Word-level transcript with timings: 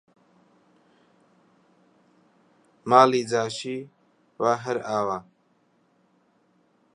ماڵی 2.89 3.21
جاشی 3.29 3.77
وا 4.41 4.51
هەر 4.63 4.77
ئاوا! 4.87 5.17